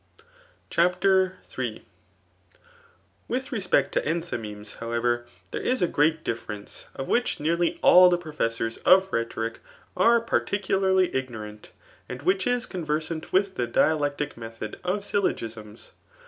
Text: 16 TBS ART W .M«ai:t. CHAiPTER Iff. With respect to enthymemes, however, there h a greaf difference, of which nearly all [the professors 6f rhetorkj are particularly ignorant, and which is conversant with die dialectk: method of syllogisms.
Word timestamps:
16 0.19 0.23
TBS 0.23 0.25
ART 0.25 0.71
W 0.71 1.21
.M«ai:t. 1.21 1.29
CHAiPTER 1.69 1.75
Iff. 1.75 1.85
With 3.27 3.51
respect 3.51 3.91
to 3.91 4.01
enthymemes, 4.01 4.75
however, 4.77 5.27
there 5.51 5.61
h 5.63 5.81
a 5.83 5.87
greaf 5.87 6.23
difference, 6.23 6.85
of 6.95 7.07
which 7.07 7.39
nearly 7.39 7.79
all 7.83 8.09
[the 8.09 8.17
professors 8.17 8.79
6f 8.79 9.11
rhetorkj 9.11 9.57
are 9.95 10.19
particularly 10.19 11.15
ignorant, 11.15 11.69
and 12.09 12.23
which 12.23 12.47
is 12.47 12.65
conversant 12.65 13.31
with 13.31 13.53
die 13.53 13.67
dialectk: 13.67 14.35
method 14.35 14.79
of 14.83 15.05
syllogisms. 15.05 15.91